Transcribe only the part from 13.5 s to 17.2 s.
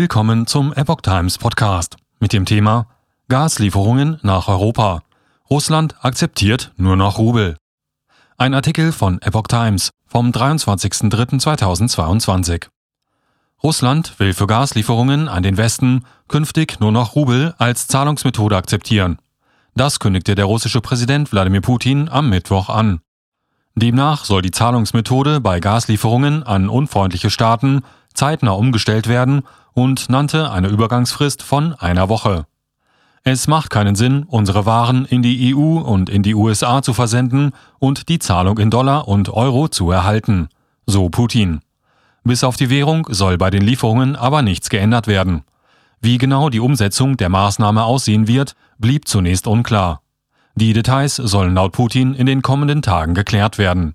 Russland will für Gaslieferungen an den Westen künftig nur noch